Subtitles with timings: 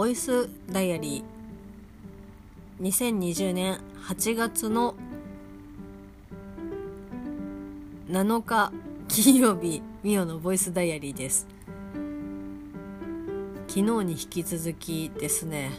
[0.00, 2.82] ボイスダイアリー。
[2.82, 4.94] 2020年8月の
[8.08, 8.72] 7日
[9.08, 11.46] 金曜日ミオのボイスダイアリーです。
[13.68, 15.70] 昨日に引き続きですね。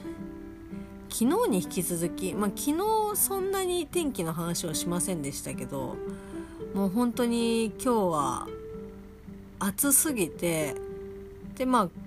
[1.09, 5.95] 昨日に引き続きまあ昨日そんなに天気の話はしませんでしたけど
[6.75, 8.47] もう本当に今日は
[9.58, 10.75] 暑すぎて
[11.55, 12.00] でまあ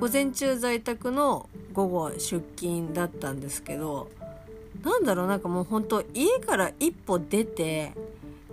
[0.00, 4.10] 午前中在宅の午後出勤だったんですけど
[4.82, 7.92] なんだろうなんかもう本当家から一歩出て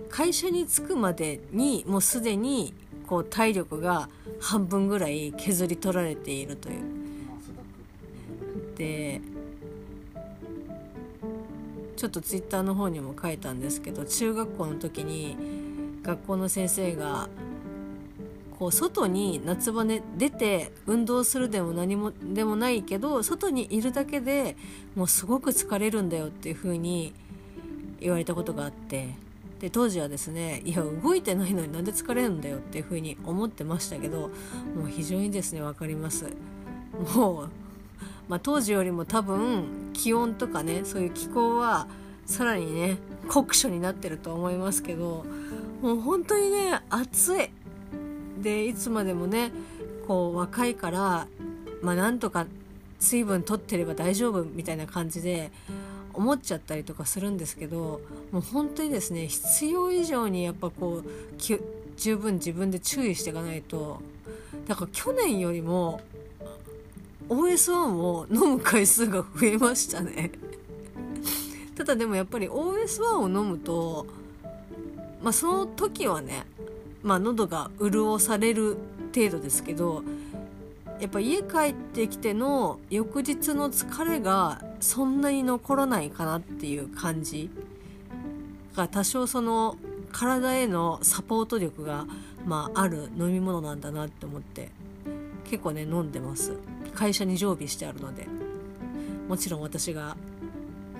[0.08, 2.74] 会社に着くまでにもうすでに
[3.06, 4.08] こう体力が
[4.40, 6.82] 半分ぐらい削り取られているという。
[8.76, 9.20] で
[11.96, 15.36] ちょっとツイッターの方にも書いたんですけど中学校の時に
[16.02, 17.28] 学校の先生が
[18.62, 24.56] こう外に夏場ね出て運動するでも何もでもないけど外にいるだけで
[24.94, 27.12] もうすごく疲れるんだよっていう風に
[27.98, 29.08] 言われたことがあって。
[29.58, 34.30] で当時はですねいや動いてないのになんで疲れるんだよっていう風に思ってましたけど
[34.76, 36.26] もう非常にですね分かります。
[37.16, 37.48] もう、
[38.28, 41.88] まあ、当時よりも多分気温とかねそういう気候は
[42.26, 45.24] さらにね酷暑になってると思いますけど
[45.80, 47.50] もう本当にね暑い。
[48.42, 49.52] でいつまでもね
[50.06, 51.26] こう若いから
[51.80, 52.46] まあなんとか
[52.98, 55.50] 水分取ってれば大丈夫みたいな感じで
[56.14, 61.04] 思っちゃったりとかするんですけどもう本当にですね必要以上にやっぱこう
[61.96, 64.00] 十分自分で注意していかないと
[64.68, 66.00] だから去年よりも
[67.28, 70.32] OS1 を飲む回数が増えましたね。
[71.74, 74.06] ただでもやっぱり OS1 を飲むと
[75.22, 76.44] まあその時はね
[77.02, 78.76] まあ、喉が潤される
[79.14, 80.02] 程度ですけど
[81.00, 87.50] やっぱ家帰ってきての翌日の疲れがそんなに残らないかなっていう感じ
[88.76, 89.76] が多少その
[90.12, 92.06] 体へのサポート力が、
[92.46, 94.70] まあ、ある飲み物なんだなって思って
[95.44, 96.56] 結構ね飲んでます。
[96.94, 98.26] 会社に常備してあるので
[99.28, 100.16] もちろん私が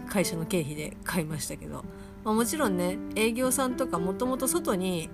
[0.08, 1.84] 会社の経費で買いましたけど、
[2.24, 5.10] まあ、もちろんね営業さんとかもともと外に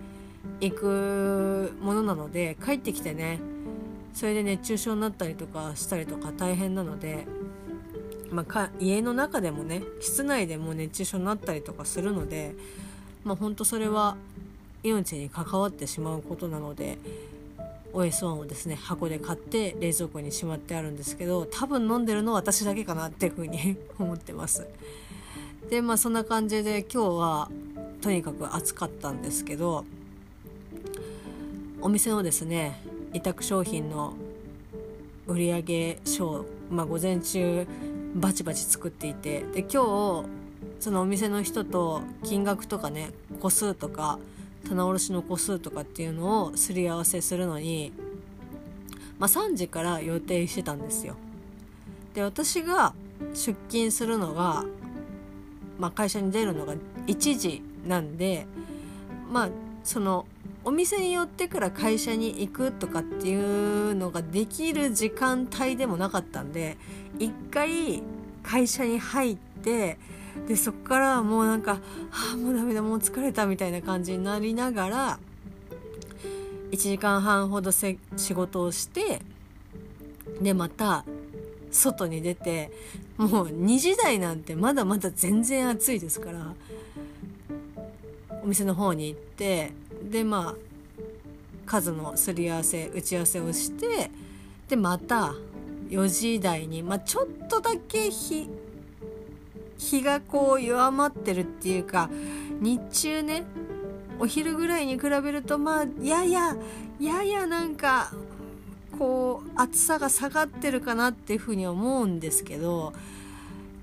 [0.61, 3.41] 行くものなので帰ってきてね
[4.13, 7.27] それで熱中症になったりとかしたりとか大変なので、
[8.31, 12.55] まあ、家の中でもね室内でも熱中症になったりとかするので、
[13.25, 14.17] まあ、ほんとそれは
[14.83, 16.99] 命に関わってしまうことなので
[17.93, 24.67] OS1 をですね箱で買って冷蔵庫にしまってあるんですけど多分飲んでるの私だけかなっていうふうに 思ってます。
[25.71, 27.51] でまあそんな感じで今日は
[28.01, 29.85] とにかく暑かったんですけど
[31.81, 34.15] お店のですね委託商品の
[35.27, 37.67] 売上書まあ、午前中
[38.15, 40.25] バチバチ作っていてで今日
[40.81, 44.19] そのお店の人と金額とかね個数とか
[44.69, 47.93] 棚卸しの個数とかっていうのをすり合わせするのに、
[49.19, 51.17] まあ、3時から予定してたんですよ。
[52.15, 52.95] で私が
[53.33, 54.65] 出勤するのが、
[55.79, 56.75] まあ、会社に出るのが
[57.07, 58.47] 1時なんで
[59.31, 59.49] まあ
[59.85, 60.27] その
[60.65, 66.77] お店に寄ってから会社に行くとかっていうのができる時間帯でもなかったんで
[67.19, 68.03] 一回
[68.43, 69.99] 会社に入って
[70.47, 75.19] でそこからもうなんか「はあもうダメだもう疲れた」みたいな感じになりながら
[76.71, 77.97] 1時間半ほど仕
[78.35, 79.23] 事をして
[80.41, 81.05] でまた
[81.71, 82.71] 外に出て
[83.17, 86.55] もう2時台なんてまだまだ全然暑いですから
[88.43, 89.73] お店の方に行って
[90.11, 90.69] でまあ
[91.67, 94.11] 数のすり合わせ打ち合わせをして
[94.69, 95.35] でまた
[95.91, 98.49] 4時台に、まあ、ちょっとだけ日
[99.79, 102.11] 日がこう弱まってるっていうか
[102.61, 103.45] 日中ね
[104.19, 106.57] お昼ぐらいに比べるとまあやや
[107.01, 108.13] ややなんか
[108.99, 112.93] こう暑さが下がってるかなっていうふうに思うんですけど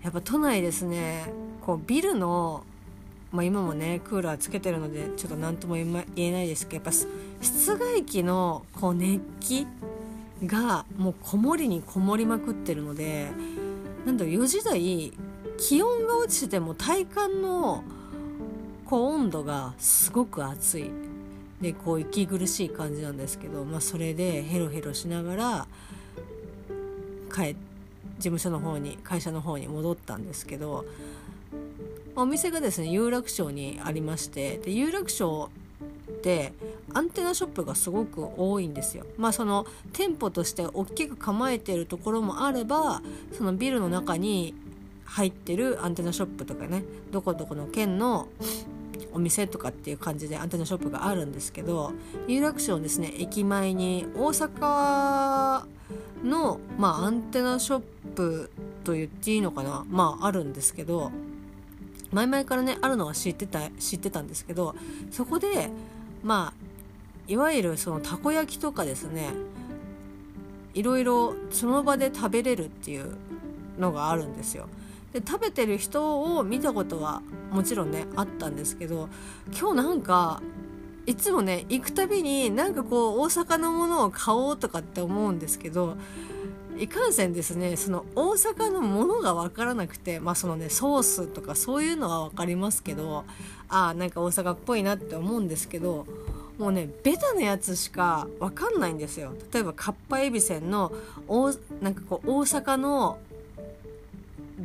[0.03, 2.63] やっぱ都内ですねこうビルの
[3.31, 7.07] まあ、今もねクーラーつけてるのでちょっと何とも言えないですけどやっぱ
[7.41, 9.67] 室外機のこう熱気
[10.45, 13.29] がもうこもりにこもりまくってるので
[14.05, 15.13] なんだろう4時台
[15.57, 17.83] 気温が落ちてても体感の
[18.85, 20.91] こう温度がすごく暑い。
[21.61, 25.67] でこう息苦しい感じなんですけど、まあ、それでヘロヘロしながら
[27.33, 27.55] 帰
[28.17, 30.85] 事務所の方に会社の方に戻ったんですけど
[32.15, 35.49] お店がですね有楽町にありましてで有楽町
[36.09, 36.53] って
[36.93, 39.05] アンテナショップがすごく多いんですよ。
[39.17, 43.01] まあその店舗として大きく構えてるところもあれば
[43.33, 44.53] そのビルの中に
[45.05, 48.27] 入ってるアンテナショップとかねどこどこの県の
[49.13, 51.93] お店とかっていう感じでアンテナショップがあるんですけど
[52.27, 55.63] 有楽町ですね駅前に大阪
[56.23, 57.81] の、まあ、アンテナショッ
[58.15, 58.49] プ
[58.83, 61.11] と言っていいのかなまああるんですけど
[62.15, 64.73] 前々からねあるのは知ってた知ってたんですけど
[65.11, 65.69] そこで
[66.23, 66.65] まあ
[67.27, 69.31] いわゆるそのたこ焼きとかですね
[70.73, 73.17] いろいろその場で食べれるっていう
[73.77, 74.67] のがあるんですよ。
[75.11, 77.21] で食べてる人を見たことは
[77.51, 79.09] もちろんねあったんですけど
[79.57, 80.41] 今日なんか
[81.05, 85.97] いつもね行くたびになんかこう大阪のものを買おうとかって思うんですけど
[86.77, 93.23] いかんせんですねその大阪のものが分からなくてまあそのねソースとかそういうのは分かりますけど
[93.69, 96.05] ああなんか大阪っぽいなって思うんですけど
[96.57, 99.33] もうねベタなやつしか分かんないんですよ。
[99.53, 100.91] 例えばかっぱえびせんの
[101.27, 101.51] お
[101.81, 103.17] なんかこう大阪の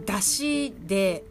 [0.06, 1.24] だしで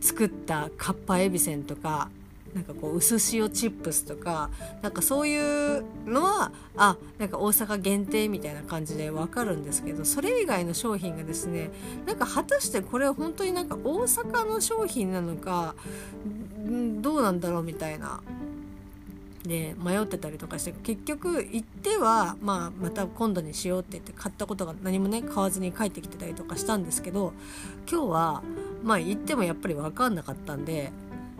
[0.00, 2.10] 作ったかっぱえびせんとか
[2.54, 5.36] なんかこう薄塩チップスとかなんかそうい
[5.78, 11.70] うのはあなんか大阪限定みたいな感じでわかるんですけどそれ以外の商品がですね
[12.06, 15.74] なんか果たしてこれは本当になんか大阪の商品なのか
[17.00, 18.20] どうなんだろうみたいな
[19.46, 27.34] で迷ってたりとかして結局行っては、まあ、また今度にしようって言って買ったことが何もね買わずに帰ってきてたりとかしたんですけど
[27.90, 28.42] 今日は
[28.82, 30.92] まあ行ってもやっぱり分かんなかったんで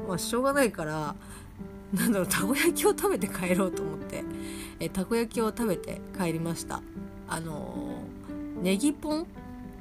[0.08, 1.14] まあ、しょうがないから
[1.92, 4.24] なんだろうたこ焼きを食べて帰ろうと思って。
[4.80, 6.82] えたこ焼きを食べて帰りました。
[7.28, 9.26] あのー、ネギポン？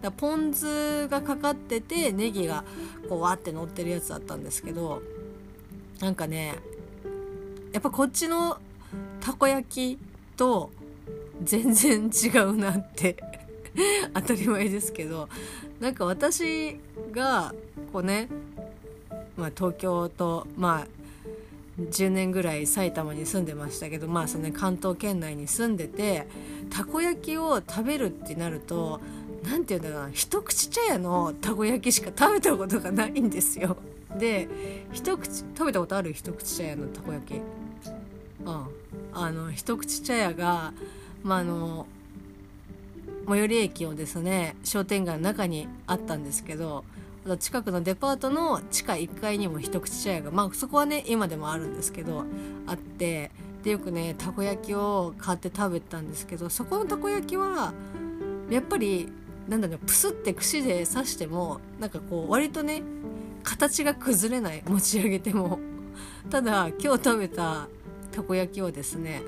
[0.01, 2.65] だポン酢がかかっててネギが
[3.07, 5.01] こうわって乗ってるやつだったんですけど
[6.01, 6.55] なんかね
[7.71, 8.57] やっぱこっちの
[9.21, 9.97] たこ焼き
[10.35, 10.71] と
[11.41, 13.15] 全然違うなって
[14.13, 15.29] 当たり前ですけど
[15.79, 16.79] なんか私
[17.13, 17.55] が
[17.93, 18.27] こうね
[19.37, 20.87] まあ、東京とまあ
[21.79, 26.27] 10年ぐらい埼玉に住んでましたけどまあその、ね、関東圏内に住んでて
[26.69, 29.01] たこ焼きを食べるってなると
[29.43, 33.77] 何て言うんだろうな一口茶屋のたこ焼きしか食べたことがないんですよ。
[34.17, 34.47] で
[34.93, 36.13] 一口食べたことある？
[36.13, 37.33] 一口茶屋のたこ焼き。
[37.35, 38.67] うん、
[39.13, 40.73] あの一口茶屋が、
[41.23, 41.87] まあ、あの
[43.27, 46.83] 最寄り駅をですね商店街の中にあったんですけど
[47.39, 52.25] 近くのデパートの地下1階にも一口茶屋がまあそこはね今でもあるんですけど
[52.67, 53.31] あって
[53.63, 57.73] でよくねたこ焼きを買って食べたんですけどそこのたこ焼きは
[58.49, 59.09] やっぱり
[59.47, 62.81] なんだろうプスって串で刺してもなんかこう割とね
[63.43, 65.59] 形が崩れない持ち上げても。
[66.29, 67.67] ただ今日食べた
[68.11, 69.23] たこ焼きはですね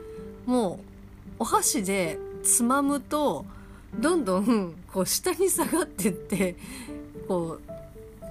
[0.45, 0.79] も
[1.39, 3.45] うお箸でつまむと
[3.99, 6.55] どんどんこう下に下がってって
[7.27, 7.74] こう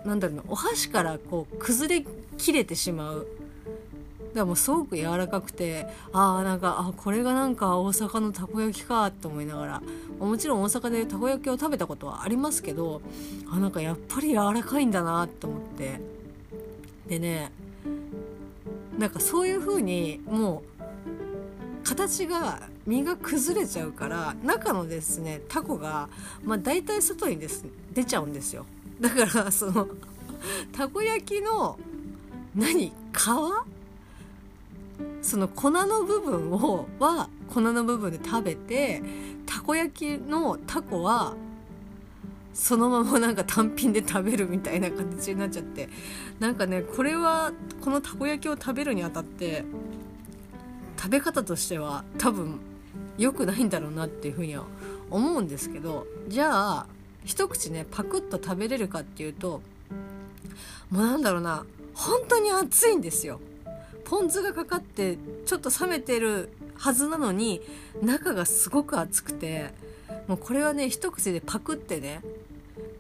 [0.04, 2.06] なんだろうなお箸からこう崩れ
[2.36, 3.26] 切れてしまう。
[4.34, 9.82] だからもうすごく柔らかくてああなんかあこれがなんか大阪のたこ焼きかと思いながら。
[10.18, 13.02] もちろん大阪でたこ焼きを食べたことはありますけど
[13.50, 16.00] あなんかやっぱり柔らかいんだなと思って。
[17.08, 17.52] でね
[18.98, 26.08] なんかそういう風にもう形が身が崩れちゃうから中のですねタコが、
[26.44, 28.66] まあ、大体外にです出ちゃうんですよ。
[29.00, 29.88] だからその
[30.72, 31.78] たこ焼きの
[32.54, 32.88] 何？
[32.88, 32.92] 皮？
[35.22, 39.02] その粉の部分をは粉の部分で食べて
[39.46, 41.34] たこ焼きのタコは
[42.52, 45.88] そのままなんか単品で食べるみたいな形になっちゃって。
[46.38, 49.64] なんかねこれはこのたこ焼きを食べるにあたって
[50.96, 52.60] 食べ方としては多分
[53.18, 54.64] 良くないんだろうなっていうふうには
[55.10, 56.06] 思うんですけど。
[56.28, 56.86] じゃあ
[57.24, 59.62] 一口ねパクッと食べれるかっていうと
[60.90, 61.64] もうなんだろうな
[61.94, 63.40] 本当に熱いんですよ。
[64.04, 65.16] ポン酢がかかって
[65.46, 67.62] ちょっと冷めてるはずなのに
[68.02, 69.70] 中がすごく熱くて
[70.28, 72.20] もうこれはね一口でパクってね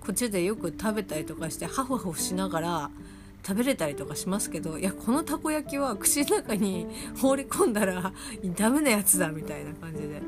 [0.00, 2.90] こっちでよく食べたりとかしてハフハフしながら
[3.46, 6.86] 食べれたりとかしますけどいやこのたこ焼きは口の中に
[7.20, 8.12] 放り込んだら
[8.56, 10.22] ダメなやつだみたいな感じで。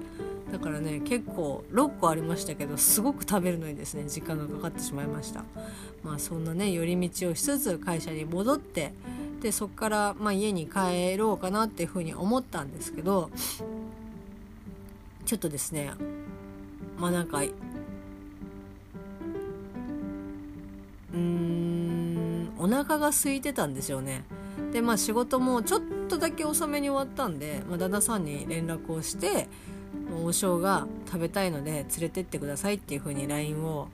[0.57, 5.45] だからね結構6個ありましたけどすごく食べるのにですね時間がかかってしまいました。
[6.03, 8.95] まあそんなね寄り道をしつつ会社に戻って
[9.43, 13.31] でそこから、まあ、家に帰ろうかなっていうふうに思ったんですけど
[15.27, 15.91] ちょっとですね
[16.99, 17.43] まあなんか
[21.13, 24.25] うんお腹が空いてたんですよね。
[24.73, 29.49] でまあ仕事もちょっとだけ遅めに終わったんで、まあ、旦那さんに連絡をして
[30.25, 33.89] 王将が食べたいので連れてってくださいっていう風に LINE を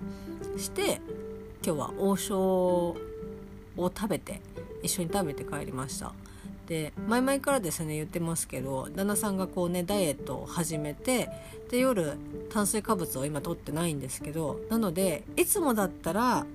[0.56, 1.00] して
[1.64, 2.96] 今日は王将を
[3.76, 4.40] 食べて
[4.82, 6.12] 一緒に食べて帰りました。
[6.66, 11.28] で前々からですね言ってますけど旦那さんがこうねダイエットを始めて
[11.70, 12.16] で夜
[12.50, 16.46] 炭水化物を今取ってないんですけどなのでいつもだったら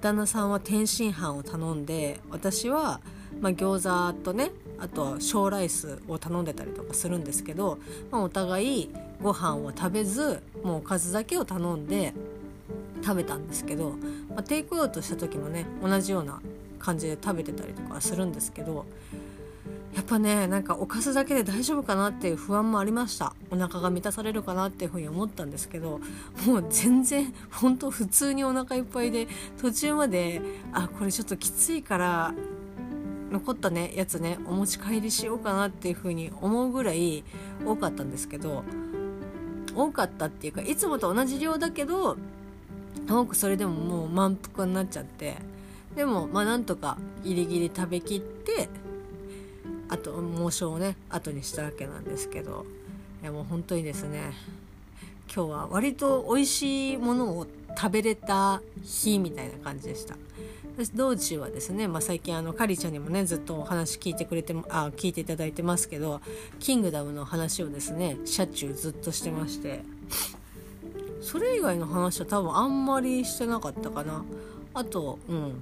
[0.00, 3.00] 旦那さんは天津飯を頼んで私は、
[3.40, 4.50] まあ、餃子とね
[4.80, 7.78] あと小ライスを頼んでたりとかするんですけど、
[8.10, 8.90] まあ、お互い
[9.22, 12.14] ご飯を食べずもうおかずだけを頼んで
[13.02, 13.90] 食べたんですけど、
[14.30, 16.40] まあ、テイクアウトした時もね同じような
[16.78, 18.86] 感じで食べてたりとかするんですけど
[19.94, 23.34] やっぱねなんかおかずだけで大丈夫かなっていう不安もありました。
[23.50, 26.00] お腹が満たされるかなっていうふうに思ったんですけど
[26.46, 29.26] もう全然本当普通にお腹いっぱいで
[29.60, 30.40] 途中まで
[30.72, 32.34] あこれちょっときついから
[33.30, 37.24] 残ったねやつねお持ち帰りしようかなっていうふうに思うぐらい
[37.64, 38.64] 多かったんですけど
[39.74, 42.16] 多かったっていうかいつもと同じ量だけど
[43.08, 45.36] 多くそれでももう満腹になっちゃって
[45.94, 48.68] でもまあなんとかギリギリ食べきって
[49.88, 52.64] あと猛暑をね後にしたわけなんですけど
[53.22, 54.32] いやもう本当にですね
[55.32, 57.46] 今日は割と美味しいものを
[57.76, 60.16] 食べれた日みたいな感じでした。
[60.94, 66.20] 道中はですね、まあ、最近あのカリちゃんにもねずっとお話聞いてくれてあ聞いていただいてますけど
[66.58, 69.82] キングダムの話をですね車中ずっとしてまして。
[71.22, 74.24] それ以外の話は多分あんまりしてなかったかな。
[74.72, 75.52] あとうん。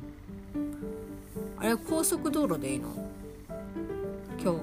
[1.58, 2.88] あれ高速道路でいいの？
[4.40, 4.60] 今日。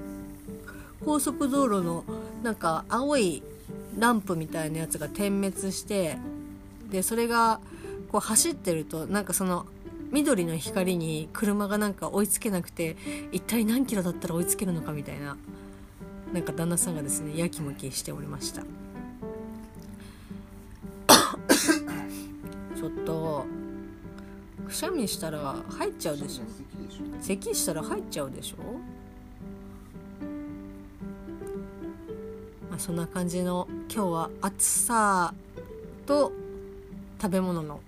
[1.03, 2.05] 高速道路の
[2.43, 3.43] なんか青い
[3.99, 6.17] ランプみたいなやつが点滅して
[6.89, 7.59] でそれが
[8.09, 9.65] こう走ってるとなんかその
[10.11, 12.95] 緑の光に車がなんか追いつけなくて
[13.31, 15.37] 一体何キロだったら追いつけるのかみたいな
[16.33, 18.61] なんか旦那さんがですねやきもきしておりました。
[22.75, 23.45] ちょっと
[24.67, 26.43] くしゃみしたら入っちゃうでしょ？
[27.21, 28.57] 咳したら入っちゃうでしょ？
[32.69, 35.33] まあ、そんな感じの今日は暑さ
[36.05, 36.31] と
[37.21, 37.79] 食べ物の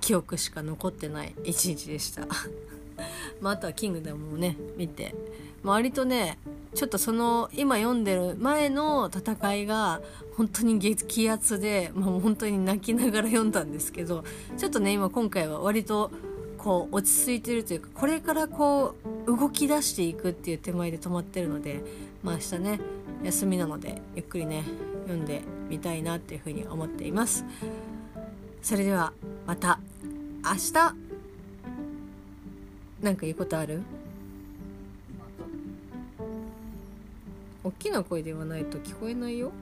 [0.00, 2.26] 記憶しか残ってない一日でした。
[3.40, 5.14] まあ、あとは「キングダム」をね見て、
[5.62, 6.38] ま、割とね
[6.74, 10.00] ちょっとその今読んでる前の戦いが
[10.36, 14.24] 本当に激アツで、まあ、本当に泣きながら読んだんですけど
[14.56, 16.10] ちょっとね今今回は割と
[16.58, 18.94] こう落ち着いてるというかこれからこ
[19.26, 21.82] う動き出していくっていう手前で止まってるので、
[22.22, 22.80] まあ、明日ね
[23.24, 24.64] 休みなのでゆっくりね
[25.04, 27.44] 読んでみたいなっていうふうに思っています。
[28.62, 29.12] それでは
[29.46, 29.80] また。
[30.42, 30.72] 明日。
[33.02, 33.82] なんか言うことある？
[37.62, 39.52] 大きな声で言わないと聞こえないよ。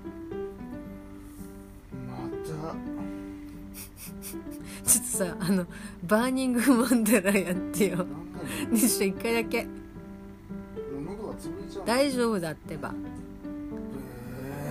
[2.08, 2.52] また。
[4.88, 5.66] ちょっとさあの
[6.04, 8.06] バーニングマンダラやってよ。
[8.70, 9.66] にし一回だけ。
[11.84, 12.88] 大丈夫だってば。
[12.88, 12.94] バ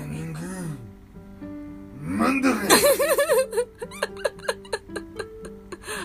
[0.04, 0.40] ーニング
[2.02, 2.56] マンダレ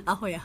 [0.04, 0.42] アホや